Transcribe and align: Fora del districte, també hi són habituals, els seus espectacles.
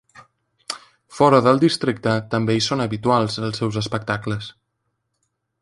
Fora 1.17 1.41
del 1.49 1.61
districte, 1.65 2.15
també 2.33 2.57
hi 2.61 2.65
són 2.71 2.83
habituals, 2.89 3.39
els 3.51 3.63
seus 3.65 3.81
espectacles. 3.85 4.53